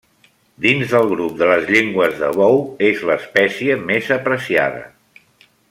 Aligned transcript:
Dins 0.63 0.93
del 0.93 1.09
grup 1.11 1.35
de 1.41 1.49
les 1.49 1.67
llengües 1.75 2.17
de 2.23 2.31
bou, 2.39 2.57
és 2.89 3.05
l'espècie 3.11 3.77
més 3.91 4.11
apreciada. 4.19 4.85